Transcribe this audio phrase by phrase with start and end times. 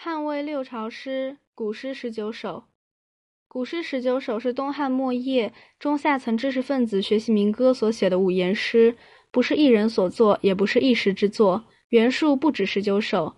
[0.00, 2.62] 汉魏六朝诗，古诗十九首。
[3.48, 8.96] 古诗十九首是东汉末叶中下层知识分子学习民歌所写的五言诗，
[9.32, 13.34] 不是一人所作，也不是一时之作，原数不止十九首。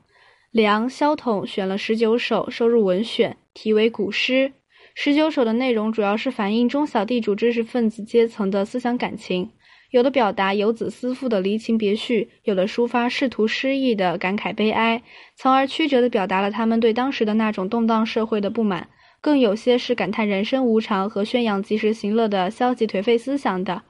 [0.51, 4.53] 梁萧统选了十九首收入文选，题为古诗。
[4.95, 9.51] 十九首的内容主要是反映中小地主知识分子阶层的思想感情。
[9.91, 15.03] 有的表达游子思妇的离情别绪，有的抒发仕途失意的感慨悲哀，
[15.35, 18.89] 从而曲折地表达了他们对当时的那种动荡社会的不满；
[19.21, 23.83] 更有些是感叹人生无常和宣扬及时行乐的消极颓废思想的。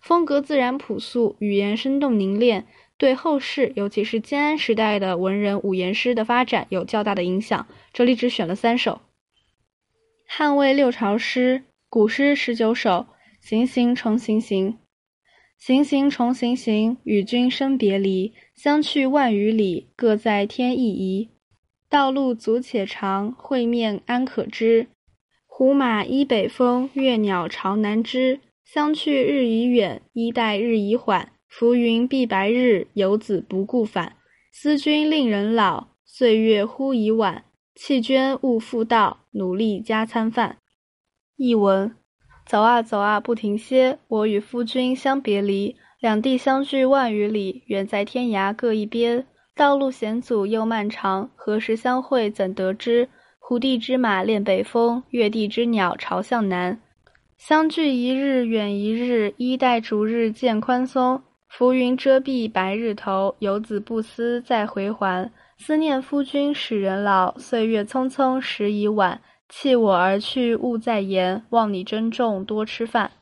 [0.00, 7.66] 风格自然朴素，语言生动凝练，对后世尤其是建安时代的文人五言诗的发展有较大的影响。
[7.92, 9.00] 这里只选了三首：
[10.24, 13.06] 汉魏六朝诗，古诗十九首，
[13.40, 14.78] 行行重行行。
[15.58, 18.32] 行行重行行，与君生别离。
[18.54, 21.28] 相去万余里，各在天意移。
[21.90, 24.86] 道路阻且长，会面安可知？
[25.46, 28.40] 胡马依北风，越鸟巢南枝。
[28.64, 31.32] 相去日已远，衣带日已缓。
[31.48, 34.16] 浮云蔽白日，游子不顾返。
[34.52, 37.44] 思君令人老，岁月忽已晚。
[37.74, 40.58] 弃捐勿复道，努力加餐饭。
[41.36, 41.94] 译文。
[42.48, 49.26] 走啊走啊不停歇，我与夫君相别离，两地相距万余里，远在天涯各一边。
[49.54, 53.06] 道路险阻又漫长，何时相会怎得知？
[53.38, 56.80] 胡地之马恋北风，越地之鸟朝向南。
[57.36, 61.22] 相距一日远一日，衣带逐日渐宽松。
[61.50, 65.30] 浮云遮蔽白日头，游子不思再回还。
[65.58, 69.20] 思念夫君使人老，岁月匆匆时已晚。
[69.48, 71.44] 弃我而去，勿再言。
[71.50, 73.12] 望你珍重，多吃饭。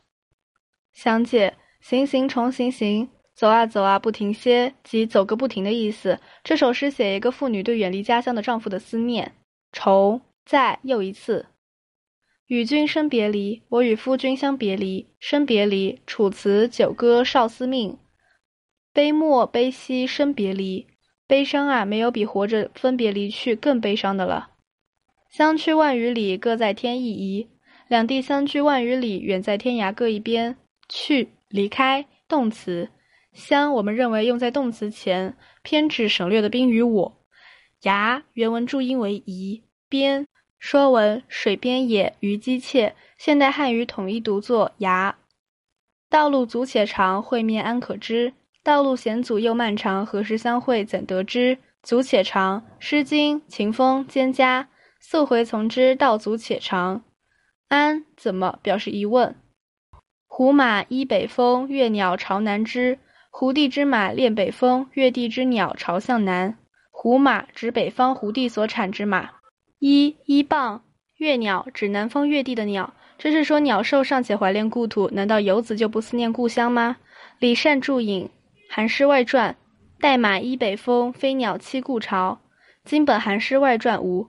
[0.92, 6.18] 详解：行行重行行，走啊走啊不停歇，即走个不停的意思。
[6.42, 9.34] 这首诗写一个妇女对远离家乡的丈夫的思念。
[9.72, 11.46] 愁再又一次。
[12.46, 15.14] 与君生别离，我与夫君相别离。
[15.20, 17.92] 生别离，楚辞《九歌·少司命》。
[18.92, 20.86] 悲莫悲兮生别离，
[21.26, 24.55] 悲伤啊，没有比活着分别离去更悲伤的了。
[25.30, 27.48] 相去万余里，各在天一移。
[27.88, 30.56] 两地相距万余里，远在天涯各一边。
[30.88, 32.88] 去，离开，动词。
[33.32, 37.20] 相，我们认为用在动词前，偏指省略的宾语我。
[37.82, 39.62] 涯，原文注音为夷。
[39.88, 40.26] 边，
[40.58, 42.94] 说文水边也，鱼姬妾。
[43.18, 45.14] 现代汉语统一读作涯。
[46.08, 48.32] 道路阻且长，会面安可知？
[48.62, 51.58] 道路险阻又漫长，何时相会怎得知？
[51.82, 54.62] 阻且长，《诗经·秦风·蒹葭》。
[55.08, 57.04] 溯回从之，道阻且长。
[57.68, 59.36] 安怎么表示疑问？
[60.26, 62.98] 胡马依北风，越鸟朝南枝。
[63.30, 66.58] 胡地之马恋北风，越地之鸟朝向南。
[66.90, 69.30] 胡马指北方胡地所产之马。
[69.78, 70.82] 依依傍，
[71.18, 72.92] 越鸟指南方越地的鸟。
[73.16, 76.96] 这是说鸟兽尚且怀恋故土，难道游子就不思念故乡吗？
[77.38, 78.24] 李善注引
[78.68, 79.52] 《韩诗外传》：
[80.02, 82.40] 代马依北风，飞鸟栖故巢。
[82.84, 84.26] 今本《韩诗外传》无。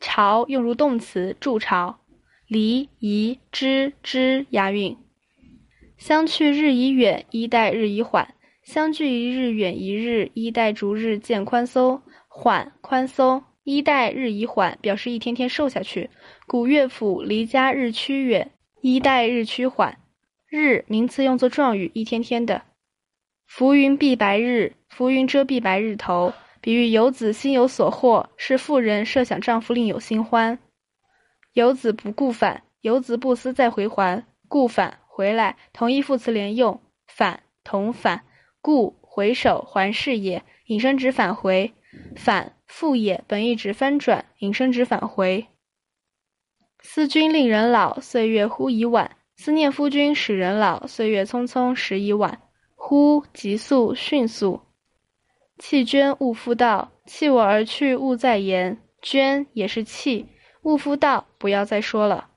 [0.00, 1.98] 巢用如动词，筑巢。
[2.46, 4.96] 离、移、之、之押韵。
[5.98, 8.34] 相去日已远，衣带日已缓。
[8.62, 12.00] 相距一日远一日，衣带逐日渐宽松。
[12.26, 13.44] 缓，宽松。
[13.64, 16.08] 衣带日已缓，表示一天天瘦下去。
[16.46, 18.50] 古乐府离家日趋远，
[18.80, 19.98] 衣带日趋缓。
[20.48, 22.62] 日名词用作状语，一天天的。
[23.46, 26.32] 浮云蔽白日，浮云遮蔽白日头。
[26.60, 30.58] 比喻游子心有所获，是妇人设想丈夫另有新欢。
[31.52, 34.24] 游子不顾返，游子不思再回还。
[34.48, 36.80] 顾返回来，同义副词连用。
[37.06, 38.24] 返同返，
[38.60, 41.72] 顾回首还是也，引申指返回。
[42.16, 45.46] 返复也，本意指翻转，引申指返回。
[46.80, 49.16] 思君令人老，岁月忽已晚。
[49.36, 52.40] 思念夫君使人老，岁月匆匆时已晚。
[52.74, 54.60] 忽急速迅速。
[55.58, 58.78] 弃捐勿复道，弃我而去勿再言。
[59.00, 60.26] 捐也是弃，
[60.62, 62.30] 勿复道，不要再说了。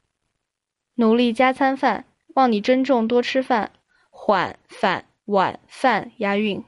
[0.95, 3.71] 努力加餐饭，望你珍重多吃饭。
[4.09, 6.63] 缓反晚饭押韵。